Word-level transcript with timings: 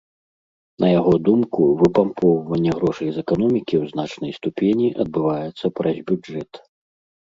На 0.83 0.87
яго 0.99 1.13
думку, 1.27 1.61
выпампоўванне 1.83 2.71
грошай 2.79 3.09
з 3.13 3.17
эканомікі 3.27 3.73
ў 3.83 3.95
значнай 3.95 4.31
ступені 4.41 4.87
адбываецца 5.07 5.75
праз 5.81 6.07
бюджэт. 6.13 6.51